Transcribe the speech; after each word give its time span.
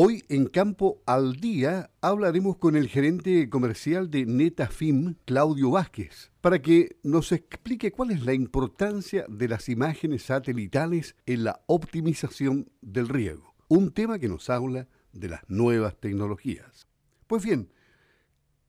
Hoy 0.00 0.22
en 0.28 0.46
Campo 0.46 1.02
al 1.06 1.40
Día 1.40 1.90
hablaremos 2.00 2.56
con 2.58 2.76
el 2.76 2.86
gerente 2.86 3.50
comercial 3.50 4.12
de 4.12 4.26
Netafim, 4.26 5.16
Claudio 5.24 5.72
Vázquez, 5.72 6.30
para 6.40 6.62
que 6.62 7.00
nos 7.02 7.32
explique 7.32 7.90
cuál 7.90 8.12
es 8.12 8.24
la 8.24 8.32
importancia 8.32 9.26
de 9.28 9.48
las 9.48 9.68
imágenes 9.68 10.22
satelitales 10.22 11.16
en 11.26 11.42
la 11.42 11.64
optimización 11.66 12.70
del 12.80 13.08
riego, 13.08 13.56
un 13.66 13.90
tema 13.90 14.20
que 14.20 14.28
nos 14.28 14.48
habla 14.50 14.86
de 15.12 15.30
las 15.30 15.40
nuevas 15.50 15.98
tecnologías. 15.98 16.86
Pues 17.26 17.44
bien, 17.44 17.72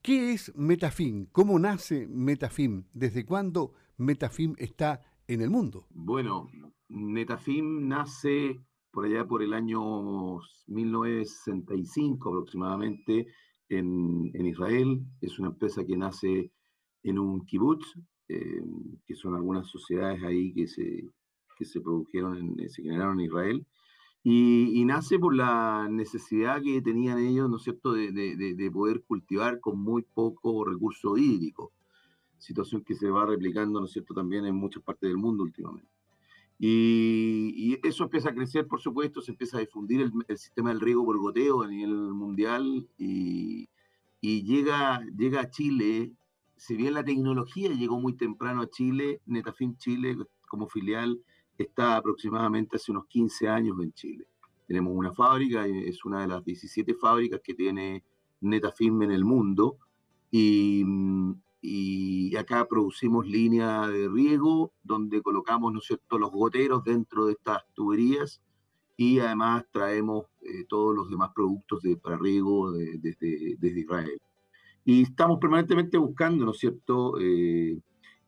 ¿qué 0.02 0.34
es 0.34 0.52
Metafim? 0.56 1.28
¿Cómo 1.32 1.60
nace 1.60 2.08
Metafim? 2.08 2.86
¿Desde 2.92 3.24
cuándo 3.24 3.76
Metafim 3.98 4.56
está 4.58 5.02
en 5.28 5.42
el 5.42 5.52
mundo? 5.52 5.86
Bueno, 5.92 6.50
Netafim 6.88 7.88
nace 7.88 8.60
por 8.92 9.06
allá 9.06 9.26
por 9.26 9.44
el 9.44 9.54
año 9.54 10.40
1965 10.68 12.30
aproximadamente 12.30 13.28
en, 13.70 14.46
Israel. 14.46 15.02
Es 15.22 15.40
una 15.40 15.50
empresa 15.50 15.86
que 15.86 15.98
nace 15.98 16.52
en 17.04 17.20
un 17.20 17.46
kibbutz, 17.46 17.86
eh, 18.28 18.62
que 19.06 19.16
son 19.16 19.36
algunas 19.36 19.68
sociedades 19.68 20.24
ahí 20.24 20.54
que 20.54 20.68
se, 20.68 21.08
que 21.56 21.66
se 21.66 21.82
produjeron, 21.82 22.56
se 22.68 22.82
generaron 22.82 23.20
en 23.20 23.26
Israel. 23.28 23.66
Y, 24.22 24.84
nace 24.86 25.18
por 25.18 25.34
la 25.34 25.88
necesidad 25.90 26.62
que 26.62 26.82
tenían 26.82 27.20
ellos, 27.20 27.50
¿no 27.50 27.58
es 27.58 27.64
cierto?, 27.64 27.94
de, 27.94 28.12
de, 28.12 28.72
poder 28.72 29.04
cultivar 29.04 29.60
con 29.62 29.80
muy 29.80 30.02
poco 30.02 30.66
recurso 30.66 31.16
hídrico, 31.16 31.72
situación 32.38 32.84
que 32.84 32.96
se 32.96 33.10
va 33.10 33.26
replicando, 33.26 33.80
¿no 33.80 33.86
es 33.86 33.92
cierto?, 33.94 34.14
también 34.14 34.46
en 34.46 34.56
muchas 34.56 34.84
partes 34.84 35.10
del 35.10 35.18
mundo 35.18 35.44
últimamente. 35.44 35.99
Y, 36.62 37.80
eso 37.88 38.04
empieza 38.04 38.30
a 38.30 38.36
crecer, 38.36 38.68
por 38.68 38.82
supuesto, 38.82 39.22
se 39.22 39.32
empieza 39.32 39.58
a 39.58 39.62
difundir 39.62 40.02
el, 40.02 40.38
sistema 40.38 40.70
del 40.70 40.82
riego 40.82 41.06
por 41.06 41.18
goteo 41.18 41.62
a 41.62 41.68
nivel 41.68 41.94
mundial 42.14 42.88
y, 42.98 43.70
llega, 44.22 45.02
llega 45.18 45.42
a 45.42 45.50
Chile, 45.50 46.12
si 46.58 46.76
bien 46.76 46.94
la 46.94 47.06
tecnología 47.06 47.70
llegó 47.70 48.00
muy 48.00 48.14
temprano 48.14 48.62
a 48.62 48.70
Chile, 48.70 49.22
Netafim 49.26 49.78
Chile 49.78 50.18
como 50.50 50.68
filial 50.68 51.22
está 51.58 51.96
aproximadamente 51.96 52.76
hace 52.76 52.92
unos 52.92 53.06
15 53.08 53.48
años 53.48 53.78
en 53.82 53.94
Chile. 53.94 54.28
Tenemos 54.68 54.94
una 54.94 55.14
fábrica, 55.14 55.66
es 55.66 56.04
una 56.04 56.22
de 56.22 56.28
las 56.28 56.44
17 56.44 56.94
fábricas 56.96 57.40
que 57.42 57.54
tiene 57.54 58.04
Netafim 58.42 59.02
en 59.04 59.12
el 59.12 59.24
mundo 59.24 59.78
y, 60.30 60.84
y 61.62 62.36
acá 62.38 62.68
producimos 62.68 63.28
línea 63.28 63.88
de 63.88 64.08
riego 64.08 64.72
donde 64.82 65.22
colocamos 65.22 65.74
¿no 65.74 65.80
es 65.80 65.86
cierto? 65.86 66.18
los 66.18 66.32
goteros 66.32 66.84
dentro 66.84 67.26
de 67.26 67.34
estas 67.34 67.64
tuberías 67.74 68.42
y 69.00 69.20
además 69.20 69.64
traemos 69.72 70.26
eh, 70.42 70.66
todos 70.68 70.94
los 70.94 71.10
demás 71.10 71.32
productos 71.34 71.82
de, 71.82 71.96
para 71.96 72.18
riego 72.18 72.74
desde, 72.74 73.56
desde, 73.58 73.80
Israel. 73.80 74.22
Y 74.84 75.04
estamos 75.04 75.40
permanentemente 75.40 75.98
buscando, 75.98 76.44
¿no 76.44 76.52
es 76.52 76.58
cierto?, 76.58 77.18
eh, 77.18 77.80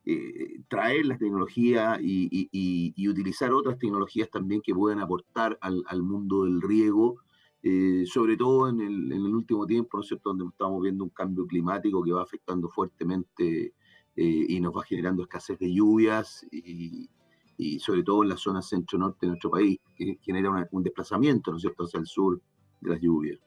eh, 0.05 0.61
traer 0.69 1.05
la 1.07 1.17
tecnología 1.17 1.99
y, 2.01 2.49
y, 2.53 3.07
utilizar 3.09 3.51
otras 3.51 3.77
tecnologías 3.79 4.29
también 4.29 4.61
que 4.61 4.73
puedan 4.73 4.99
aportar 4.99 5.57
al, 5.59 5.83
al 5.87 6.03
mundo 6.03 6.45
del 6.45 6.61
riego 6.61 7.17
eh, 7.63 8.03
sobre 8.05 8.37
todo 8.37 8.69
en 8.69 8.81
el, 8.81 9.11
en 9.11 9.25
el, 9.25 9.35
último 9.35 9.65
tiempo, 9.67 9.97
¿no 9.97 10.01
es 10.01 10.07
cierto?, 10.07 10.29
donde 10.29 10.45
estamos 10.45 10.81
viendo 10.81 11.03
un 11.03 11.11
cambio 11.11 11.45
climático 11.45 12.03
que 12.03 12.11
va 12.11 12.23
afectando 12.23 12.69
fuertemente 12.69 13.73
eh, 14.15 14.45
y 14.49 14.59
nos 14.59 14.75
va 14.75 14.83
generando 14.83 15.23
escasez 15.23 15.59
de 15.59 15.71
lluvias 15.71 16.45
y, 16.51 17.09
y 17.57 17.79
sobre 17.79 18.01
todo 18.03 18.23
en 18.23 18.29
la 18.29 18.37
zona 18.37 18.61
centro-norte 18.61 19.19
de 19.21 19.27
nuestro 19.27 19.51
país, 19.51 19.79
que 19.95 20.17
genera 20.21 20.67
un 20.71 20.83
desplazamiento, 20.83 21.51
¿no 21.51 21.57
es 21.57 21.61
cierto?, 21.61 21.83
hacia 21.83 21.99
el 21.99 22.07
sur 22.07 22.41
de 22.79 22.89
las 22.89 22.99
lluvias. 22.99 23.39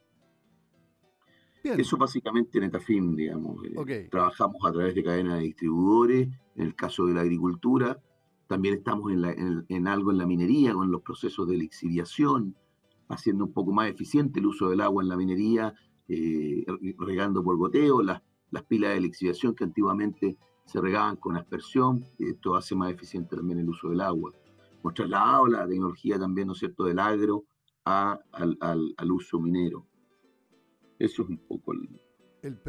Eso 1.65 1.97
básicamente 1.97 2.59
en 2.59 2.65
Etafim, 2.65 3.17
digamos. 3.17 3.57
Eh, 3.65 4.09
trabajamos 4.11 4.59
a 4.65 4.71
través 4.71 4.95
de 4.95 5.03
cadenas 5.03 5.39
de 5.39 5.45
distribuidores, 5.45 6.29
en 6.57 6.63
el 6.63 6.75
caso 6.75 7.07
de 7.07 7.15
la 7.15 7.23
agricultura, 7.23 7.99
también 8.47 8.75
estamos 8.75 9.11
en, 9.11 9.25
en, 9.25 9.65
en 9.69 9.89
algo 9.89 10.13
en 10.13 10.19
la 10.19 10.27
minería, 10.27 10.75
con 10.75 10.91
los 10.91 11.01
procesos 11.03 11.49
de 11.49 11.57
lixiviación, 11.57 12.55
haciendo 13.09 13.45
un 13.45 13.53
poco 13.53 13.73
más 13.73 13.89
eficiente 13.91 14.41
el 14.41 14.47
uso 14.47 14.69
del 14.71 14.81
agua 14.81 15.03
en 15.03 15.09
la 15.09 15.17
minería, 15.17 15.75
eh, 16.09 16.65
regando 16.99 17.43
por 17.43 17.57
goteo, 17.57 18.03
las, 18.03 18.23
las 18.51 18.65
pilas 18.65 18.95
de 18.95 19.01
lixiviación 19.01 19.55
que 19.55 19.65
antiguamente 19.65 20.37
se 20.65 20.81
regaban 20.81 21.17
con 21.17 21.37
aspersión, 21.37 22.05
esto 22.19 22.55
hace 22.57 22.75
más 22.75 22.93
eficiente 22.93 23.37
también 23.37 23.59
el 23.59 23.69
uso 23.69 23.91
del 23.91 24.01
agua. 24.01 24.33
Hemos 24.81 24.95
trasladado 24.95 25.47
la 25.47 25.67
tecnología 25.67 26.19
también, 26.19 26.47
¿no 26.47 26.53
es 26.53 26.59
cierto?, 26.59 26.85
del 26.85 26.99
agro 26.99 27.45
a, 27.85 28.19
al, 28.33 28.57
al, 28.61 29.13
uso 29.13 29.41
minero. 29.41 29.87
Eso 30.99 31.23
es 31.23 31.29
un 31.29 31.39
poco 31.39 31.73
el... 31.73 31.89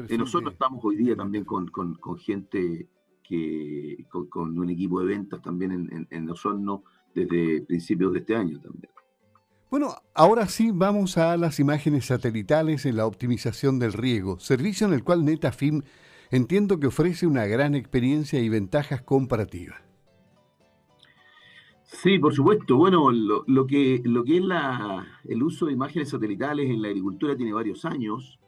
y 0.10 0.18
nosotros 0.18 0.54
estamos 0.54 0.84
hoy 0.84 0.98
día 0.98 1.16
también 1.16 1.46
con, 1.46 1.68
con, 1.68 1.96
con 1.96 2.18
gente 2.18 2.90
que, 3.24 4.06
con, 4.30 4.58
un 4.58 4.70
equipo 4.70 5.00
de 5.02 5.08
ventas 5.08 5.42
también 5.42 5.72
en, 5.72 5.94
en, 5.94 6.08
en 6.10 6.30
Osorno 6.30 6.84
desde 7.14 7.62
principios 7.62 8.14
de 8.14 8.20
este 8.20 8.36
año 8.36 8.60
también. 8.60 8.92
Bueno, 9.72 9.96
ahora 10.14 10.48
sí 10.48 10.72
vamos 10.72 11.18
a 11.18 11.36
las 11.38 11.60
imágenes 11.60 12.06
satelitales 12.06 12.86
en 12.86 12.98
la 12.98 13.08
optimización 13.08 13.80
del 13.80 13.94
riego, 13.94 14.40
servicio 14.40 14.86
en 14.88 14.94
el 14.94 15.04
cual 15.04 15.26
Netafim 15.26 15.82
entiendo 16.30 16.80
que 16.80 16.88
ofrece 16.88 17.26
una 17.26 17.46
gran 17.46 17.74
experiencia 17.74 18.40
y 18.40 18.48
ventajas 18.48 19.02
comparativas. 19.02 19.82
Sí, 21.84 22.20
por 22.20 22.34
supuesto. 22.34 22.78
Bueno, 22.78 23.12
lo, 23.12 23.68
que, 23.68 24.02
lo 24.04 24.24
que 24.24 24.38
es 24.38 24.44
la, 24.44 25.06
el 25.24 25.42
uso 25.42 25.66
de 25.66 25.74
imágenes 25.74 26.10
satelitales 26.10 26.70
en 26.70 26.82
la 26.82 26.90
agricultura 26.90 27.36
tiene 27.36 27.54
varios 27.54 27.86
años 27.86 28.40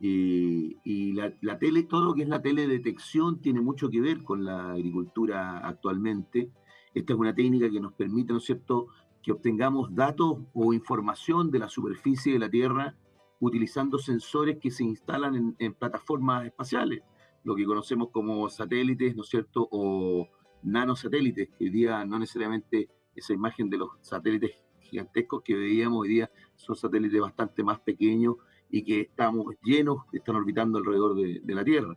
y, 0.00 0.76
y 0.84 1.12
la, 1.12 1.32
la, 1.40 1.58
tele, 1.58 1.84
todo 1.84 2.04
lo 2.04 2.14
que 2.14 2.22
es 2.22 2.28
la 2.28 2.42
teledetección 2.42 3.40
tiene 3.40 3.60
mucho 3.60 3.90
que 3.90 4.00
ver 4.00 4.22
con 4.22 4.44
la 4.44 4.72
agricultura 4.72 5.58
actualmente. 5.58 6.50
Esta 6.94 7.12
es 7.12 7.18
una 7.18 7.34
técnica 7.34 7.70
que 7.70 7.80
nos 7.80 7.92
permite, 7.92 8.32
¿no 8.32 8.38
es 8.38 8.44
cierto?, 8.44 8.88
que 9.22 9.32
obtengamos 9.32 9.94
datos 9.94 10.38
o 10.54 10.72
información 10.72 11.50
de 11.50 11.58
la 11.58 11.68
superficie 11.68 12.32
de 12.32 12.38
la 12.38 12.50
Tierra 12.50 12.96
utilizando 13.40 13.98
sensores 13.98 14.58
que 14.58 14.70
se 14.70 14.84
instalan 14.84 15.56
en, 15.58 15.74
plataformas 15.74 16.46
espaciales, 16.46 17.02
lo 17.42 17.56
que 17.56 17.64
conocemos 17.64 18.10
como 18.10 18.48
satélites, 18.50 19.16
¿no 19.16 19.22
es 19.22 19.28
cierto?, 19.28 19.66
o 19.70 20.28
nanosatélites, 20.62 21.48
que 21.58 21.64
hoy 21.64 21.70
día 21.70 22.04
no 22.04 22.18
necesariamente 22.18 22.90
esa 23.16 23.32
imagen 23.32 23.70
de 23.70 23.78
los 23.78 23.90
satélites 24.02 24.52
gigantescos 24.80 25.42
que 25.42 25.54
veíamos 25.54 26.00
hoy 26.00 26.08
día 26.08 26.30
son 26.54 26.76
satélites 26.76 27.20
bastante 27.20 27.62
más 27.62 27.80
pequeños 27.80 28.36
y 28.68 28.82
que 28.82 29.00
estamos 29.00 29.54
llenos, 29.62 30.04
están 30.12 30.36
orbitando 30.36 30.78
alrededor 30.78 31.16
de, 31.16 31.40
de 31.42 31.54
la 31.54 31.64
Tierra. 31.64 31.96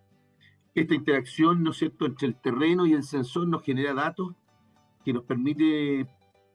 Esta 0.74 0.96
interacción, 0.96 1.62
¿no 1.62 1.72
es 1.72 1.78
cierto?, 1.78 2.06
entre 2.06 2.28
el 2.28 2.40
terreno 2.40 2.86
y 2.86 2.94
el 2.94 3.04
sensor 3.04 3.48
nos 3.48 3.64
genera 3.64 3.94
datos 3.94 4.34
que 5.04 5.12
nos 5.12 5.24
permite 5.24 6.08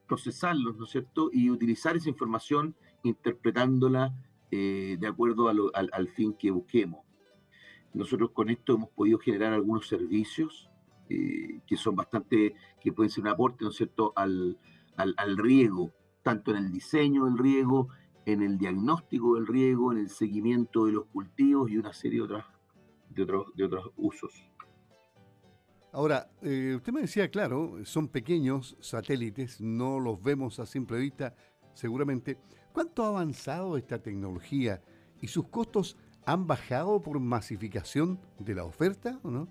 procesarlos, 0.08 0.76
¿no 0.76 0.84
es 0.84 0.90
cierto? 0.90 1.30
Y 1.32 1.50
utilizar 1.50 1.96
esa 1.96 2.08
información 2.08 2.74
interpretándola 3.04 4.14
eh, 4.50 4.96
de 4.98 5.06
acuerdo 5.06 5.48
al, 5.48 6.08
fin 6.08 6.32
que 6.32 6.50
busquemos. 6.50 7.04
Nosotros 7.92 8.30
con 8.30 8.48
esto 8.48 8.74
hemos 8.74 8.88
podido 8.90 9.18
generar 9.18 9.52
algunos 9.52 9.86
servicios 9.86 10.70
eh, 11.10 11.60
que 11.66 11.76
son 11.76 11.94
bastante, 11.94 12.54
que 12.80 12.92
pueden 12.92 13.10
ser 13.10 13.24
un 13.24 13.28
aporte, 13.28 13.64
¿no 13.64 13.70
es 13.70 13.76
cierto?, 13.76 14.12
al, 14.16 14.58
al, 14.96 15.36
riego, 15.36 15.92
tanto 16.22 16.50
en 16.50 16.56
el 16.58 16.72
diseño 16.72 17.26
del 17.26 17.38
riego, 17.38 17.88
en 18.26 18.42
el 18.42 18.58
diagnóstico 18.58 19.36
del 19.36 19.46
riego, 19.46 19.92
en 19.92 19.98
el 19.98 20.08
seguimiento 20.08 20.86
de 20.86 20.92
los 20.92 21.06
cultivos 21.06 21.70
y 21.70 21.76
una 21.76 21.92
serie 21.92 22.18
de, 22.18 22.24
otras, 22.24 22.46
de, 23.10 23.22
otros, 23.22 23.46
de 23.54 23.64
otros 23.64 23.90
usos. 23.96 24.47
Ahora, 25.98 26.30
eh, 26.42 26.74
usted 26.76 26.92
me 26.92 27.00
decía, 27.00 27.28
claro, 27.28 27.78
son 27.82 28.06
pequeños 28.06 28.76
satélites, 28.78 29.60
no 29.60 29.98
los 29.98 30.22
vemos 30.22 30.60
a 30.60 30.64
simple 30.64 30.96
vista, 31.00 31.34
seguramente. 31.74 32.38
¿Cuánto 32.72 33.02
ha 33.02 33.08
avanzado 33.08 33.76
esta 33.76 34.00
tecnología 34.00 34.80
y 35.20 35.26
sus 35.26 35.48
costos 35.48 35.96
han 36.24 36.46
bajado 36.46 37.02
por 37.02 37.18
masificación 37.18 38.20
de 38.38 38.54
la 38.54 38.64
oferta 38.64 39.18
o 39.24 39.30
no? 39.32 39.48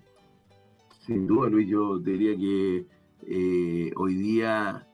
Sin 1.00 1.26
duda, 1.26 1.50
Luis, 1.50 1.68
yo 1.68 1.98
diría 1.98 2.34
que 2.34 2.86
eh, 3.26 3.92
hoy 3.94 4.14
día, 4.14 4.88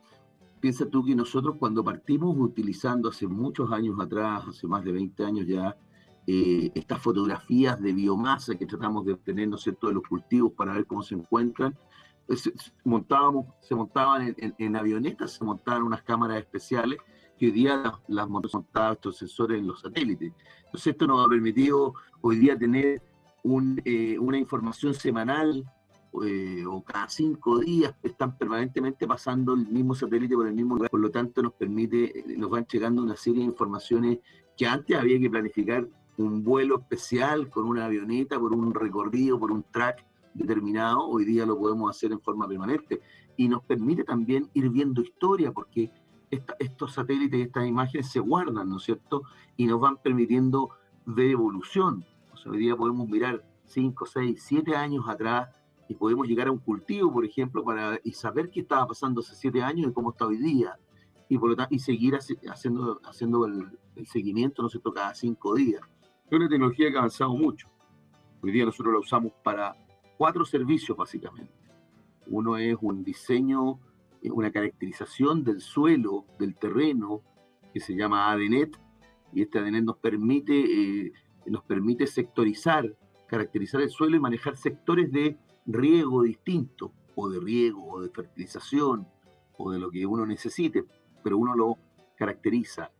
piensa 0.59 0.89
tú 0.89 1.05
que 1.05 1.15
nosotros 1.15 1.55
cuando 1.57 1.85
partimos 1.85 2.35
utilizando 2.37 3.07
hace 3.07 3.27
muchos 3.27 3.71
años 3.71 3.97
atrás, 3.97 4.43
hace 4.45 4.67
más 4.67 4.83
de 4.83 4.91
20 4.91 5.23
años 5.23 5.47
ya, 5.47 5.77
eh, 6.27 6.71
estas 6.73 7.01
fotografías 7.01 7.79
de 7.81 7.93
biomasa 7.93 8.55
que 8.55 8.65
tratamos 8.65 9.05
de 9.05 9.13
obtener, 9.13 9.47
¿no 9.47 9.57
de 9.57 9.93
los 9.93 10.03
cultivos 10.03 10.53
para 10.53 10.73
ver 10.73 10.85
cómo 10.87 11.03
se 11.03 11.15
encuentran. 11.15 11.77
Se, 12.35 12.51
montábamos, 12.83 13.45
se 13.61 13.75
montaban 13.75 14.35
en, 14.37 14.75
avionetas, 14.75 15.33
se 15.33 15.43
montaban 15.43 15.83
unas 15.83 16.01
cámaras 16.01 16.39
especiales 16.39 16.97
que 17.37 17.47
hoy 17.47 17.51
día 17.51 17.77
las, 17.77 17.93
las 18.07 18.27
montaban 18.27 18.93
estos 18.93 19.17
sensores 19.17 19.59
en 19.59 19.67
los 19.67 19.81
satélites. 19.81 20.33
Entonces 20.65 20.87
esto 20.87 21.05
nos 21.05 21.23
ha 21.23 21.29
permitido 21.29 21.93
hoy 22.21 22.37
día 22.37 22.57
tener 22.57 23.03
eh, 23.83 24.17
una 24.17 24.39
información 24.39 24.95
semanal 24.95 25.63
eh, 26.23 26.63
o 26.65 26.83
cada 26.83 27.07
cinco 27.07 27.59
días 27.59 27.93
están 28.01 28.35
permanentemente 28.35 29.05
pasando 29.05 29.53
el 29.53 29.67
mismo 29.67 29.93
satélite 29.93 30.33
por 30.33 30.47
el 30.47 30.53
mismo 30.55 30.75
lugar, 30.75 30.89
por 30.89 30.99
lo 30.99 31.11
tanto 31.11 31.43
nos 31.43 31.53
permite, 31.53 32.23
nos 32.37 32.49
van 32.49 32.65
llegando 32.65 33.03
una 33.03 33.15
serie 33.15 33.41
de 33.41 33.45
informaciones 33.45 34.19
que 34.57 34.65
antes 34.65 34.97
había 34.97 35.19
que 35.19 35.29
planificar 35.29 35.87
un 36.17 36.43
vuelo 36.43 36.79
especial 36.79 37.49
con 37.49 37.65
una 37.65 37.85
avioneta, 37.85 38.39
por 38.39 38.53
un 38.53 38.73
recorrido, 38.73 39.39
por 39.39 39.51
un 39.51 39.63
track 39.63 40.05
determinado, 40.33 41.07
hoy 41.07 41.25
día 41.25 41.45
lo 41.45 41.57
podemos 41.57 41.89
hacer 41.89 42.11
en 42.11 42.19
forma 42.19 42.47
permanente. 42.47 43.01
Y 43.37 43.47
nos 43.47 43.63
permite 43.63 44.03
también 44.03 44.49
ir 44.53 44.69
viendo 44.69 45.01
historia, 45.01 45.51
porque 45.51 45.91
estos 46.59 46.93
satélites 46.93 47.39
y 47.39 47.43
estas 47.43 47.67
imágenes 47.67 48.09
se 48.09 48.19
guardan, 48.19 48.69
¿no 48.69 48.77
es 48.77 48.83
cierto? 48.83 49.23
Y 49.57 49.67
nos 49.67 49.79
van 49.79 49.97
permitiendo 49.97 50.69
ver 51.05 51.31
evolución. 51.31 52.05
O 52.33 52.37
sea, 52.37 52.51
hoy 52.51 52.59
día 52.59 52.75
podemos 52.75 53.07
mirar 53.07 53.43
5, 53.65 54.05
6, 54.05 54.43
7 54.43 54.75
años 54.75 55.07
atrás 55.07 55.49
y 55.87 55.95
podemos 55.95 56.27
llegar 56.27 56.47
a 56.47 56.51
un 56.51 56.59
cultivo, 56.59 57.11
por 57.11 57.25
ejemplo, 57.25 57.63
para 57.63 57.99
y 58.03 58.11
saber 58.13 58.49
qué 58.49 58.61
estaba 58.61 58.87
pasando 58.87 59.21
hace 59.21 59.35
7 59.35 59.61
años 59.61 59.89
y 59.89 59.93
cómo 59.93 60.11
está 60.11 60.25
hoy 60.25 60.37
día. 60.37 60.77
Y, 61.27 61.37
por 61.37 61.49
lo 61.49 61.55
tanto, 61.55 61.73
y 61.73 61.79
seguir 61.79 62.15
haciendo, 62.15 63.01
haciendo 63.03 63.45
el, 63.45 63.79
seguimiento, 64.05 64.61
¿no 64.61 64.67
es 64.67 64.73
cierto?, 64.73 64.93
cada 64.93 65.13
5 65.13 65.55
días. 65.55 65.81
Es 66.25 66.31
una 66.31 66.49
tecnología 66.49 66.89
que 66.89 66.95
ha 66.95 66.99
avanzado 66.99 67.35
mucho. 67.35 67.67
Hoy 68.41 68.51
día 68.51 68.65
nosotros 68.65 68.93
la 68.93 68.99
usamos 68.99 69.33
para 69.43 69.75
cuatro 70.17 70.45
servicios, 70.45 70.97
básicamente. 70.97 71.53
Uno 72.27 72.57
es 72.57 72.75
un 72.81 73.03
diseño 73.03 73.79
una 74.31 74.51
caracterización 74.51 75.43
del 75.43 75.61
suelo, 75.61 76.25
del 76.39 76.55
terreno, 76.55 77.21
que 77.73 77.79
se 77.79 77.95
llama 77.95 78.31
ADNet, 78.31 78.77
y 79.33 79.41
este 79.41 79.59
ADNet 79.59 79.83
nos 79.83 79.97
permite, 79.97 80.53
eh, 81.05 81.13
nos 81.47 81.63
permite 81.63 82.07
sectorizar, 82.07 82.95
caracterizar 83.27 83.81
el 83.81 83.89
suelo 83.89 84.15
y 84.15 84.19
manejar 84.19 84.57
sectores 84.57 85.11
de 85.11 85.37
riego 85.65 86.23
distinto, 86.23 86.93
o 87.15 87.29
de 87.29 87.39
riego, 87.39 87.85
o 87.87 88.01
de 88.01 88.09
fertilización, 88.09 89.07
o 89.57 89.71
de 89.71 89.79
lo 89.79 89.89
que 89.89 90.05
uno 90.05 90.25
necesite, 90.25 90.85
pero 91.23 91.37
uno 91.37 91.55
lo 91.55 91.77
caracteriza. 92.15 92.91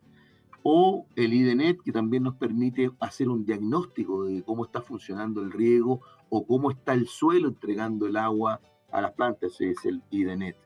O 0.68 1.06
el 1.14 1.32
IDNet, 1.32 1.80
que 1.80 1.92
también 1.92 2.24
nos 2.24 2.34
permite 2.34 2.90
hacer 2.98 3.28
un 3.28 3.44
diagnóstico 3.44 4.24
de 4.24 4.42
cómo 4.42 4.64
está 4.64 4.82
funcionando 4.82 5.40
el 5.40 5.52
riego 5.52 6.00
o 6.28 6.44
cómo 6.44 6.72
está 6.72 6.92
el 6.92 7.06
suelo 7.06 7.46
entregando 7.46 8.08
el 8.08 8.16
agua 8.16 8.60
a 8.90 9.00
las 9.00 9.12
plantas, 9.12 9.52
ese 9.52 9.70
es 9.70 9.84
el 9.84 10.02
IDNet. 10.10 10.56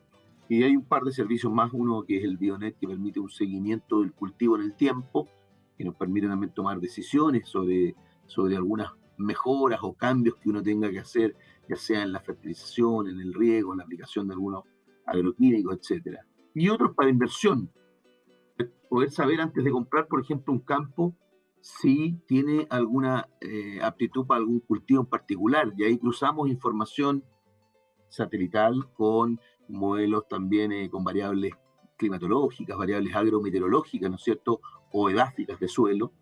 Y 0.48 0.62
hay 0.62 0.74
un 0.74 0.84
par 0.84 1.02
de 1.02 1.12
servicios 1.12 1.52
más, 1.52 1.70
uno 1.74 2.02
que 2.04 2.16
es 2.16 2.24
el 2.24 2.38
Bionet, 2.38 2.78
que 2.78 2.88
permite 2.88 3.20
un 3.20 3.28
seguimiento 3.28 4.00
del 4.00 4.14
cultivo 4.14 4.56
en 4.56 4.62
el 4.62 4.74
tiempo, 4.74 5.28
que 5.76 5.84
nos 5.84 5.94
permite 5.96 6.28
también 6.28 6.54
tomar 6.54 6.80
decisiones 6.80 7.46
sobre, 7.46 7.94
sobre 8.24 8.56
algunas 8.56 8.90
mejoras 9.18 9.80
o 9.82 9.92
cambios 9.92 10.36
que 10.36 10.48
uno 10.48 10.62
tenga 10.62 10.90
que 10.90 11.00
hacer, 11.00 11.36
ya 11.68 11.76
sea 11.76 12.02
en 12.02 12.12
la 12.12 12.20
fertilización, 12.20 13.06
en 13.06 13.20
el 13.20 13.34
riego, 13.34 13.74
en 13.74 13.78
la 13.78 13.84
aplicación 13.84 14.26
de 14.28 14.32
algunos 14.32 14.64
agroquímicos, 15.04 15.78
etc. 15.90 16.16
Y 16.54 16.70
otros 16.70 16.94
para 16.94 17.10
inversión. 17.10 17.70
Poder 18.88 19.10
saber 19.10 19.40
antes 19.40 19.64
de 19.64 19.70
comprar, 19.70 20.08
por 20.08 20.20
ejemplo, 20.20 20.52
un 20.52 20.60
campo, 20.60 21.14
si 21.60 22.18
tiene 22.26 22.66
alguna 22.70 23.28
eh, 23.40 23.78
aptitud 23.82 24.26
para 24.26 24.40
algún 24.40 24.60
cultivo 24.60 25.02
en 25.02 25.06
particular. 25.06 25.72
Y 25.76 25.84
ahí 25.84 25.98
cruzamos 25.98 26.48
información 26.48 27.24
satelital 28.08 28.92
con 28.94 29.40
modelos 29.68 30.26
también 30.28 30.72
eh, 30.72 30.90
con 30.90 31.04
variables 31.04 31.52
climatológicas, 31.96 32.76
variables 32.76 33.14
agrometeorológicas, 33.14 34.10
¿no 34.10 34.16
es 34.16 34.22
cierto?, 34.22 34.60
o 34.92 35.08
edáficas 35.10 35.60
de 35.60 35.68
suelo, 35.68 36.12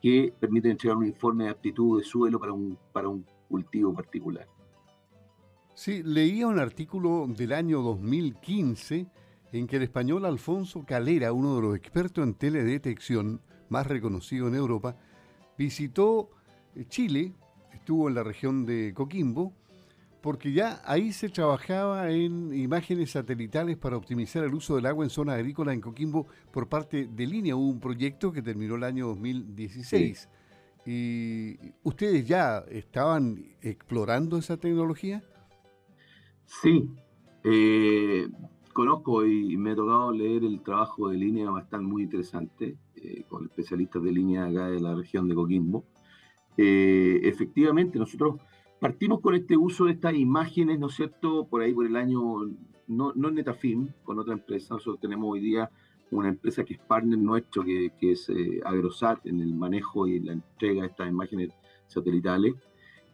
que 0.00 0.32
permiten 0.38 0.72
entregar 0.72 0.96
un 0.96 1.06
informe 1.06 1.44
de 1.44 1.50
aptitud 1.50 1.98
de 1.98 2.04
suelo 2.04 2.38
para 2.38 2.52
un, 2.52 2.78
para 2.92 3.08
un 3.08 3.26
cultivo 3.48 3.92
particular. 3.92 4.46
Sí, 5.74 6.02
leía 6.04 6.46
un 6.46 6.58
artículo 6.58 7.26
del 7.28 7.52
año 7.52 7.82
2015 7.82 9.08
en 9.58 9.66
que 9.66 9.76
el 9.76 9.82
español 9.82 10.24
Alfonso 10.24 10.84
Calera, 10.84 11.32
uno 11.32 11.56
de 11.56 11.62
los 11.62 11.76
expertos 11.76 12.24
en 12.24 12.34
teledetección 12.34 13.40
más 13.68 13.86
reconocido 13.86 14.48
en 14.48 14.54
Europa, 14.54 14.96
visitó 15.56 16.30
Chile, 16.88 17.32
estuvo 17.72 18.08
en 18.08 18.16
la 18.16 18.24
región 18.24 18.66
de 18.66 18.92
Coquimbo, 18.94 19.52
porque 20.20 20.52
ya 20.52 20.80
ahí 20.86 21.12
se 21.12 21.28
trabajaba 21.28 22.10
en 22.10 22.52
imágenes 22.54 23.10
satelitales 23.10 23.76
para 23.76 23.96
optimizar 23.96 24.42
el 24.42 24.54
uso 24.54 24.76
del 24.76 24.86
agua 24.86 25.04
en 25.04 25.10
zona 25.10 25.34
agrícola 25.34 25.72
en 25.72 25.80
Coquimbo 25.80 26.26
por 26.50 26.68
parte 26.68 27.06
de 27.06 27.26
Línea. 27.26 27.54
Hubo 27.54 27.68
un 27.68 27.78
proyecto 27.78 28.32
que 28.32 28.42
terminó 28.42 28.76
el 28.76 28.84
año 28.84 29.08
2016. 29.08 30.28
¿Y 30.86 31.58
ustedes 31.82 32.26
ya 32.26 32.64
estaban 32.70 33.54
explorando 33.60 34.38
esa 34.38 34.56
tecnología? 34.56 35.22
Sí, 36.46 36.90
eh, 37.44 38.28
conozco 38.74 39.24
y 39.24 39.56
me 39.56 39.70
ha 39.70 39.76
tocado 39.76 40.12
leer 40.12 40.44
el 40.44 40.60
trabajo 40.60 41.08
de 41.08 41.16
Línea 41.16 41.50
bastante 41.50 41.86
muy 41.86 42.02
interesante, 42.02 42.76
eh, 42.96 43.24
con 43.28 43.46
especialistas 43.46 44.02
de 44.02 44.12
Línea 44.12 44.44
acá 44.44 44.68
de 44.68 44.80
la 44.80 44.94
región 44.94 45.26
de 45.28 45.34
Coquimbo. 45.34 45.84
Eh, 46.58 47.20
efectivamente, 47.24 47.98
nosotros 47.98 48.36
Partimos 48.84 49.20
con 49.22 49.34
este 49.34 49.56
uso 49.56 49.86
de 49.86 49.92
estas 49.92 50.14
imágenes, 50.14 50.78
¿no 50.78 50.88
es 50.88 50.94
cierto? 50.94 51.46
Por 51.46 51.62
ahí 51.62 51.72
por 51.72 51.86
el 51.86 51.96
año, 51.96 52.20
no, 52.86 53.12
no 53.14 53.30
Netafim, 53.30 53.88
con 54.02 54.18
otra 54.18 54.34
empresa. 54.34 54.74
Nosotros 54.74 55.00
tenemos 55.00 55.32
hoy 55.32 55.40
día 55.40 55.70
una 56.10 56.28
empresa 56.28 56.64
que 56.64 56.74
es 56.74 56.80
partner 56.80 57.18
nuestro, 57.18 57.64
que, 57.64 57.90
es 57.98 58.28
eh, 58.28 58.60
Agrosat, 58.62 59.24
en 59.24 59.40
el 59.40 59.54
manejo 59.54 60.06
y 60.06 60.20
la 60.20 60.34
entrega 60.34 60.82
de 60.82 60.88
estas 60.88 61.08
imágenes 61.08 61.48
satelitales. 61.86 62.56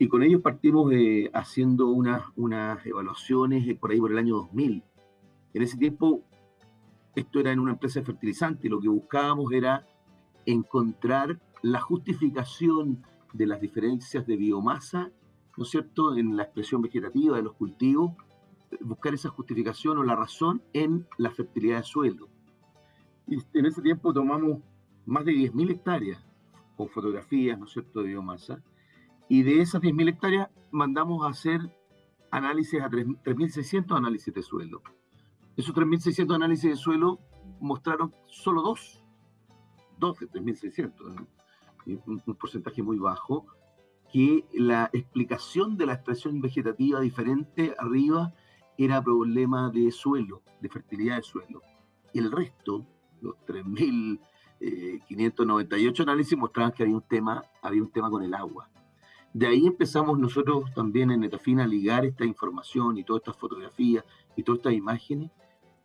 Y 0.00 0.08
con 0.08 0.24
ellos 0.24 0.42
partimos 0.42 0.92
eh, 0.92 1.30
haciendo 1.32 1.86
unas, 1.86 2.24
unas 2.34 2.84
evaluaciones 2.84 3.68
eh, 3.68 3.76
por 3.76 3.92
ahí 3.92 4.00
por 4.00 4.10
el 4.10 4.18
año 4.18 4.38
2000. 4.38 4.82
En 5.54 5.62
ese 5.62 5.76
tiempo, 5.76 6.22
esto 7.14 7.40
era 7.40 7.52
en 7.52 7.58
una 7.58 7.72
empresa 7.72 8.00
de 8.00 8.06
fertilizante, 8.06 8.66
y 8.66 8.70
lo 8.70 8.80
que 8.80 8.88
buscábamos 8.88 9.52
era 9.52 9.86
encontrar 10.46 11.40
la 11.62 11.80
justificación 11.80 13.04
de 13.32 13.46
las 13.46 13.60
diferencias 13.60 14.26
de 14.26 14.36
biomasa 14.36 15.10
¿no 15.56 15.64
es 15.64 15.70
cierto?, 15.70 16.16
en 16.16 16.36
la 16.36 16.44
expresión 16.44 16.80
vegetativa 16.80 17.36
de 17.36 17.42
los 17.42 17.54
cultivos, 17.54 18.12
buscar 18.80 19.14
esa 19.14 19.28
justificación 19.28 19.98
o 19.98 20.04
la 20.04 20.16
razón 20.16 20.62
en 20.72 21.06
la 21.18 21.30
fertilidad 21.30 21.76
del 21.76 21.84
suelo. 21.84 22.28
Y 23.26 23.36
en 23.52 23.66
ese 23.66 23.82
tiempo 23.82 24.12
tomamos 24.12 24.62
más 25.06 25.24
de 25.24 25.32
10.000 25.32 25.70
hectáreas 25.70 26.24
con 26.76 26.88
fotografías, 26.88 27.58
¿no 27.58 27.66
es 27.66 27.72
cierto?, 27.72 28.00
de 28.00 28.08
biomasa, 28.08 28.62
y 29.28 29.42
de 29.42 29.60
esas 29.60 29.82
10.000 29.82 30.08
hectáreas 30.08 30.48
mandamos 30.70 31.26
a 31.26 31.30
hacer 31.30 31.60
análisis 32.30 32.80
a 32.80 32.88
3.600 32.88 33.96
análisis 33.96 34.32
de 34.32 34.42
suelo. 34.42 34.82
Esos 35.60 35.74
3.600 35.74 36.36
análisis 36.36 36.70
de 36.70 36.76
suelo 36.76 37.18
mostraron 37.60 38.14
solo 38.24 38.62
dos, 38.62 39.04
dos 39.98 40.18
de 40.18 40.26
3.600, 40.26 41.26
un, 42.06 42.22
un 42.24 42.34
porcentaje 42.34 42.82
muy 42.82 42.96
bajo, 42.96 43.44
que 44.10 44.46
la 44.54 44.88
explicación 44.94 45.76
de 45.76 45.84
la 45.84 45.92
expresión 45.92 46.40
vegetativa 46.40 46.98
diferente 47.00 47.74
arriba 47.78 48.32
era 48.78 49.04
problema 49.04 49.68
de 49.68 49.90
suelo, 49.90 50.40
de 50.62 50.70
fertilidad 50.70 51.16
de 51.16 51.24
suelo. 51.24 51.60
El 52.14 52.32
resto, 52.32 52.86
los 53.20 53.34
3.598 53.46 54.18
eh, 54.62 56.02
análisis 56.02 56.38
mostraban 56.38 56.72
que 56.72 56.84
había 56.84 56.96
un, 56.96 57.02
tema, 57.02 57.44
había 57.60 57.82
un 57.82 57.90
tema 57.90 58.08
con 58.08 58.22
el 58.22 58.32
agua. 58.32 58.70
De 59.34 59.46
ahí 59.46 59.66
empezamos 59.66 60.18
nosotros 60.18 60.72
también 60.74 61.10
en 61.10 61.20
Netafina 61.20 61.64
a 61.64 61.66
ligar 61.66 62.06
esta 62.06 62.24
información 62.24 62.96
y 62.96 63.04
todas 63.04 63.20
estas 63.20 63.36
fotografías 63.36 64.06
y 64.36 64.42
todas 64.42 64.60
estas 64.60 64.72
imágenes 64.72 65.30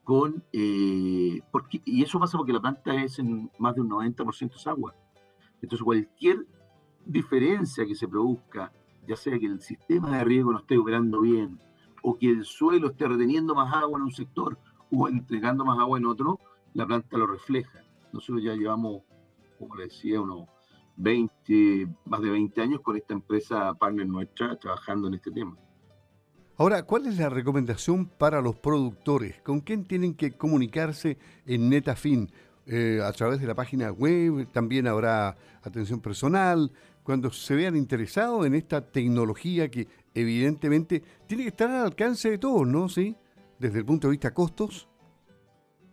con... 0.06 0.44
Eh, 0.54 1.42
porque, 1.52 1.82
y 1.84 2.04
eso 2.04 2.18
pasa 2.20 2.38
porque 2.38 2.54
la 2.54 2.62
planta 2.62 2.96
es 3.04 3.20
en 3.20 3.52
más 3.60 3.76
de 3.76 3.82
un 3.82 3.90
90% 3.90 4.68
agua. 4.68 4.96
Entonces 5.62 5.84
cualquier 5.84 6.46
diferencia 7.06 7.86
que 7.86 7.96
se 7.96 8.08
produzca, 8.08 8.72
ya 9.06 9.18
sea 9.18 9.38
que 9.38 9.48
el 9.48 9.60
sistema 9.60 10.18
de 10.18 10.24
riego 10.24 10.54
no 10.54 10.60
esté 10.60 10.78
operando 10.78 11.22
bien, 11.22 11.60
o 12.04 12.18
que 12.18 12.30
el 12.30 12.46
suelo 12.46 12.92
esté 12.92 13.08
reteniendo 13.08 13.56
más 13.56 13.74
agua 13.74 13.98
en 13.98 14.04
un 14.04 14.12
sector 14.12 14.58
o 14.92 15.08
entregando 15.08 15.66
más 15.66 15.80
agua 15.80 15.98
en 15.98 16.06
otro, 16.06 16.40
la 16.74 16.86
planta 16.86 17.18
lo 17.18 17.26
refleja. 17.26 17.84
Nosotros 18.14 18.44
ya 18.44 18.54
llevamos, 18.54 19.02
como 19.58 19.76
le 19.76 19.86
decía, 19.86 20.22
unos 20.22 20.48
20, 20.98 21.88
más 22.06 22.22
de 22.22 22.30
20 22.30 22.62
años 22.62 22.82
con 22.82 22.96
esta 22.96 23.14
empresa 23.14 23.74
partner 23.74 24.08
nuestra 24.08 24.56
trabajando 24.58 25.08
en 25.08 25.16
este 25.16 25.32
tema. 25.32 25.58
Ahora, 26.58 26.84
¿cuál 26.84 27.06
es 27.08 27.18
la 27.18 27.28
recomendación 27.28 28.06
para 28.06 28.42
los 28.42 28.56
productores? 28.56 29.42
¿Con 29.42 29.60
quién 29.60 29.84
tienen 29.84 30.14
que 30.14 30.32
comunicarse 30.32 31.18
en 31.46 31.70
Netafin? 31.70 32.32
Eh, 32.66 33.02
a 33.04 33.12
través 33.12 33.42
de 33.42 33.48
la 33.48 33.56
página 33.56 33.92
web, 33.92 34.48
también 34.54 34.88
habrá 34.88 35.36
atención 35.64 36.00
personal, 36.00 36.72
cuando 37.04 37.30
se 37.30 37.56
vean 37.56 37.76
interesados 37.76 38.46
en 38.46 38.56
esta 38.56 38.82
tecnología 38.90 39.70
que 39.70 39.88
evidentemente 40.14 41.04
tiene 41.28 41.44
que 41.44 41.50
estar 41.50 41.70
al 41.70 41.88
alcance 41.88 42.32
de 42.32 42.38
todos, 42.38 42.66
¿no? 42.66 42.88
¿Sí? 42.88 43.18
Desde 43.60 43.80
el 43.80 43.86
punto 43.86 44.08
de 44.08 44.12
vista 44.12 44.34
costos. 44.34 44.88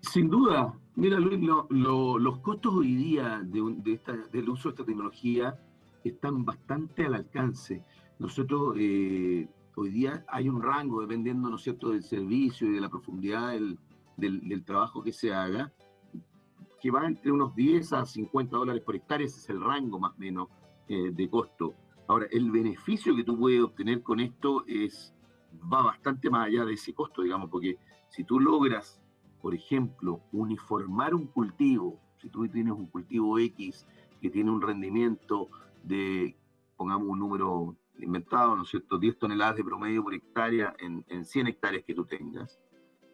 Sin 0.00 0.30
duda. 0.30 0.72
Mira, 0.94 1.18
Luis, 1.18 1.40
los 1.70 2.38
costos 2.38 2.72
hoy 2.72 2.94
día 2.94 3.42
de, 3.44 3.92
esta, 3.92 4.12
del 4.32 4.48
uso 4.48 4.68
de 4.68 4.74
esta 4.74 4.84
tecnología 4.84 5.58
están 6.04 6.44
bastante 6.44 7.04
al 7.04 7.14
alcance. 7.14 7.82
Nosotros 8.18 8.76
eh, 8.78 9.48
hoy 9.76 9.90
día 9.90 10.24
hay 10.28 10.48
un 10.48 10.62
rango, 10.62 11.00
dependiendo, 11.00 11.48
¿no 11.48 11.58
cierto?, 11.58 11.90
del 11.90 12.02
servicio 12.02 12.68
y 12.68 12.72
de 12.72 12.80
la 12.80 12.88
profundidad 12.88 13.52
del, 13.52 13.78
del 14.16 14.64
trabajo 14.64 15.02
que 15.02 15.12
se 15.12 15.32
haga, 15.32 15.72
que 16.80 16.90
va 16.90 17.06
entre 17.06 17.30
unos 17.30 17.54
10 17.54 17.92
a 17.92 18.04
50 18.04 18.56
dólares 18.56 18.82
por 18.82 18.96
hectárea, 18.96 19.26
ese 19.26 19.38
es 19.38 19.48
el 19.50 19.60
rango 19.60 20.00
más 20.00 20.12
o 20.12 20.18
menos 20.18 20.48
eh, 20.88 21.12
de 21.12 21.30
costo. 21.30 21.74
Ahora, 22.08 22.26
el 22.30 22.50
beneficio 22.50 23.14
que 23.14 23.22
tú 23.22 23.38
puedes 23.38 23.62
obtener 23.62 24.02
con 24.02 24.18
esto 24.18 24.64
es 24.66 25.14
va 25.72 25.82
bastante 25.82 26.28
más 26.28 26.48
allá 26.48 26.64
de 26.64 26.74
ese 26.74 26.92
costo, 26.92 27.22
digamos, 27.22 27.48
porque 27.50 27.76
si 28.08 28.24
tú 28.24 28.40
logras, 28.40 29.00
por 29.40 29.54
ejemplo, 29.54 30.22
uniformar 30.32 31.14
un 31.14 31.26
cultivo, 31.26 32.00
si 32.20 32.28
tú 32.28 32.48
tienes 32.48 32.72
un 32.72 32.86
cultivo 32.86 33.38
X 33.38 33.86
que 34.20 34.30
tiene 34.30 34.50
un 34.50 34.60
rendimiento 34.60 35.48
de, 35.82 36.36
pongamos 36.76 37.08
un 37.08 37.18
número 37.20 37.76
inventado, 38.02 38.56
¿no 38.56 38.62
es 38.62 38.68
cierto?, 38.68 38.98
10 38.98 39.18
toneladas 39.18 39.56
de 39.56 39.64
promedio 39.64 40.02
por 40.02 40.14
hectárea 40.14 40.74
en, 40.78 41.04
en 41.08 41.24
100 41.24 41.46
hectáreas 41.48 41.84
que 41.84 41.94
tú 41.94 42.04
tengas, 42.04 42.58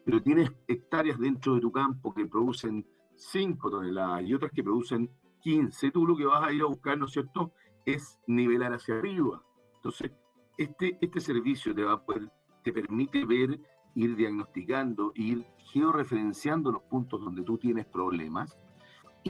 pero 0.05 0.21
tienes 0.21 0.51
hectáreas 0.67 1.19
dentro 1.19 1.55
de 1.55 1.61
tu 1.61 1.71
campo 1.71 2.13
que 2.13 2.25
producen 2.25 2.85
5 3.15 3.69
toneladas 3.69 4.23
y 4.23 4.33
otras 4.33 4.51
que 4.51 4.63
producen 4.63 5.09
15, 5.41 5.91
tú 5.91 6.05
lo 6.05 6.15
que 6.15 6.25
vas 6.25 6.43
a 6.43 6.51
ir 6.51 6.61
a 6.61 6.65
buscar, 6.65 6.97
¿no 6.97 7.05
es 7.05 7.11
cierto?, 7.11 7.53
es 7.85 8.19
nivelar 8.27 8.73
hacia 8.73 8.95
arriba. 8.95 9.41
Entonces, 9.75 10.11
este, 10.57 10.97
este 11.01 11.19
servicio 11.19 11.73
te 11.73 11.83
va 11.83 11.93
a 11.93 12.05
poder, 12.05 12.29
te 12.63 12.73
permite 12.73 13.25
ver, 13.25 13.59
ir 13.95 14.15
diagnosticando, 14.15 15.11
ir 15.15 15.45
georreferenciando 15.57 16.71
los 16.71 16.83
puntos 16.83 17.21
donde 17.21 17.43
tú 17.43 17.57
tienes 17.57 17.85
problemas 17.85 18.57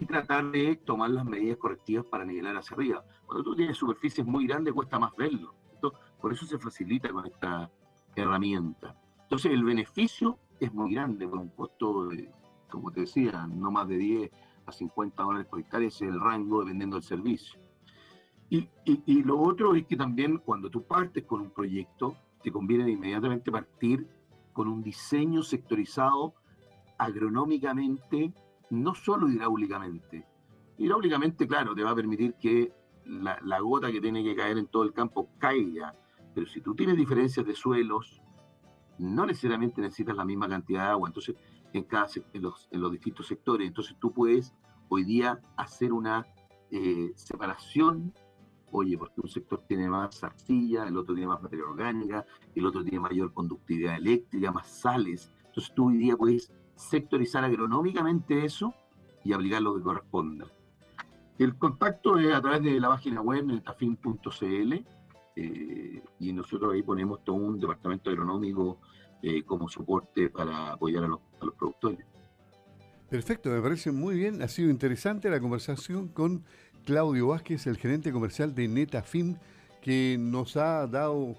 tratar 0.06 0.52
de 0.52 0.76
tomar 0.78 1.10
las 1.10 1.26
medidas 1.26 1.58
correctivas 1.58 2.06
para 2.06 2.26
nivelar 2.26 2.58
hacia 2.58 2.76
arriba. 2.76 3.04
Cuando 3.26 3.44
tú 3.44 3.56
tienes 3.56 3.78
superficies 3.78 4.26
muy 4.26 4.48
grandes 4.48 4.74
cuesta 4.74 5.00
más 5.00 5.16
verlo. 5.16 5.56
por 6.22 6.34
eso 6.34 6.46
se 6.46 6.60
facilita 6.60 7.10
con 7.10 7.26
esta 7.26 7.72
herramienta. 8.16 8.96
Entonces 9.24 9.52
el 9.52 9.64
beneficio 9.64 10.38
es 10.60 10.74
muy 10.74 10.94
grande, 10.94 11.30
con 11.30 11.40
un 11.40 11.50
costo, 11.50 12.08
de, 12.08 12.32
como 12.70 12.92
te 12.92 13.02
decía, 13.02 13.48
no 13.48 13.72
más 13.72 13.88
de 13.88 13.98
10 13.98 14.32
a 14.66 14.72
50 14.72 15.24
dólares 15.24 15.48
por 15.48 15.60
hectárea, 15.60 15.88
es 15.88 16.02
el 16.02 16.20
rango 16.20 16.60
dependiendo 16.60 16.98
del 16.98 17.04
servicio. 17.04 17.60
Y, 18.50 18.68
y, 18.84 19.22
lo 19.22 19.40
otro 19.40 19.76
es 19.76 19.86
que 19.86 19.96
también 19.96 20.40
cuando 20.40 20.72
tú 20.72 20.84
partes 20.84 21.24
con 21.26 21.42
un 21.42 21.52
proyecto, 21.52 22.16
te 22.42 22.52
conviene 22.52 22.90
inmediatamente 22.90 23.52
partir 23.52 24.08
con 24.54 24.68
un 24.68 24.82
diseño 24.82 25.44
sectorizado 25.44 26.34
agronómicamente, 26.98 28.34
no 28.70 28.96
solo 28.96 29.30
hidráulicamente. 29.30 30.26
Hidráulicamente, 30.78 31.48
claro, 31.48 31.76
te 31.76 31.84
va 31.84 31.92
a 31.92 31.96
permitir 31.96 32.36
que 32.36 32.72
la, 33.06 33.40
la, 33.44 33.60
gota 33.60 33.92
que 33.92 34.02
tiene 34.02 34.24
que 34.24 34.36
caer 34.36 34.58
en 34.58 34.68
todo 34.68 34.84
el 34.84 34.94
campo 34.94 35.30
caiga, 35.38 35.94
pero 36.34 36.48
si 36.48 36.62
tú 36.62 36.76
tienes 36.76 36.96
diferencias 36.96 37.46
de 37.46 37.56
suelos, 37.56 38.22
no 38.98 39.26
necesariamente 39.26 39.82
necesitas 39.82 40.16
la 40.16 40.26
misma 40.26 40.48
cantidad 40.48 40.84
de 40.84 40.90
agua, 40.90 41.10
entonces 41.10 41.36
en, 41.74 41.84
cada, 41.84 42.08
en, 42.34 42.42
los, 42.42 42.68
en 42.72 42.82
los 42.82 42.92
distintos 42.92 43.28
sectores, 43.28 43.68
entonces 43.68 43.96
tú 44.00 44.14
puedes 44.14 44.54
hoy 44.90 45.04
día 45.04 45.40
hacer 45.58 45.92
una 45.92 46.26
eh, 46.72 47.12
separación 47.16 48.14
oye, 48.72 48.98
porque 48.98 49.22
un 49.22 49.30
sector 49.30 49.64
tiene 49.68 49.90
más 49.90 50.24
arcilla, 50.24 50.88
el 50.88 50.98
otro 50.98 51.14
tiene 51.14 51.28
más 51.28 51.42
materia 51.42 51.66
orgánica, 51.66 52.26
el 52.56 52.66
otro 52.66 52.84
tiene 52.84 53.00
mayor 53.00 53.34
conductividad 53.34 53.96
eléctrica, 53.96 54.52
más 54.52 54.68
sales. 54.68 55.32
Entonces 55.46 55.74
tú 55.74 55.90
hoy 55.90 55.98
día 55.98 56.16
puedes 56.16 56.52
sectorizar 56.80 57.44
agronómicamente 57.44 58.46
eso 58.46 58.74
y 59.24 59.34
aplicar 59.34 59.62
lo 59.62 59.76
que 59.76 59.84
corresponda. 59.84 60.46
El 61.38 61.58
contacto 61.58 62.18
es 62.18 62.34
a 62.34 62.42
través 62.42 62.64
de 62.64 62.80
la 62.80 62.90
página 62.90 63.22
web 63.22 63.46
netafin.cl 63.46 64.74
eh, 65.36 66.04
y 66.20 66.34
nosotros 66.34 66.74
ahí 66.74 66.82
ponemos 66.82 67.24
todo 67.24 67.36
un 67.36 67.60
departamento 67.60 68.10
agronómico 68.10 68.80
eh, 69.22 69.44
como 69.44 69.68
soporte 69.70 70.30
para 70.30 70.74
apoyar 70.74 71.04
a 71.04 71.08
los, 71.08 71.20
a 71.42 71.46
los 71.46 71.56
productores. 71.56 72.06
Perfecto, 73.10 73.50
me 73.50 73.62
parece 73.62 73.92
muy 73.92 74.16
bien. 74.16 74.42
Ha 74.42 74.48
sido 74.48 74.70
interesante 74.70 75.30
la 75.30 75.40
conversación 75.40 76.08
con 76.08 76.46
Claudio 76.86 77.28
Vázquez, 77.28 77.68
el 77.68 77.78
gerente 77.78 78.12
comercial 78.12 78.56
de 78.56 78.68
NetaFim, 78.68 79.36
que 79.82 80.18
nos 80.20 80.56
ha 80.58 80.88
dado 80.88 81.36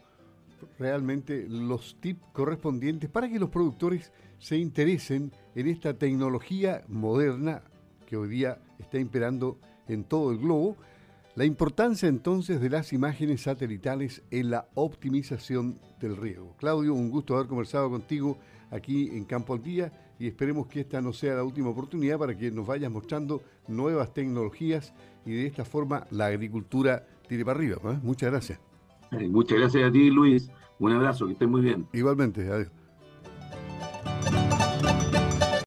realmente 0.78 1.46
los 1.48 2.00
tips 2.00 2.20
correspondientes 2.32 3.10
para 3.10 3.28
que 3.28 3.38
los 3.38 3.50
productores 3.50 4.12
se 4.38 4.56
interesen 4.56 5.32
en 5.54 5.68
esta 5.68 5.94
tecnología 5.94 6.84
moderna 6.88 7.62
que 8.06 8.16
hoy 8.16 8.28
día 8.28 8.58
está 8.78 8.98
imperando 8.98 9.58
en 9.86 10.04
todo 10.04 10.32
el 10.32 10.38
globo. 10.38 10.76
La 11.36 11.44
importancia 11.44 12.08
entonces 12.08 12.60
de 12.60 12.70
las 12.70 12.92
imágenes 12.92 13.42
satelitales 13.42 14.22
en 14.30 14.50
la 14.50 14.68
optimización 14.74 15.78
del 16.00 16.16
riego. 16.16 16.56
Claudio, 16.58 16.94
un 16.94 17.10
gusto 17.10 17.36
haber 17.36 17.46
conversado 17.46 17.88
contigo 17.88 18.38
aquí 18.70 19.08
en 19.12 19.24
Campo 19.24 19.54
al 19.54 19.62
Día 19.62 19.92
y 20.18 20.26
esperemos 20.26 20.66
que 20.66 20.80
esta 20.80 21.00
no 21.00 21.12
sea 21.12 21.34
la 21.34 21.44
última 21.44 21.70
oportunidad 21.70 22.18
para 22.18 22.36
que 22.36 22.50
nos 22.50 22.66
vayas 22.66 22.90
mostrando 22.90 23.42
nuevas 23.68 24.12
tecnologías 24.12 24.92
y 25.24 25.32
de 25.32 25.46
esta 25.46 25.64
forma 25.64 26.06
la 26.10 26.26
agricultura 26.26 27.06
tire 27.28 27.44
para 27.44 27.58
arriba. 27.58 28.00
Muchas 28.02 28.30
gracias. 28.30 28.69
Muchas 29.28 29.58
gracias 29.58 29.88
a 29.88 29.92
ti, 29.92 30.10
Luis. 30.10 30.50
Un 30.78 30.92
abrazo, 30.92 31.26
que 31.26 31.32
estés 31.32 31.48
muy 31.48 31.60
bien. 31.60 31.86
Igualmente, 31.92 32.50
adiós. 32.50 32.79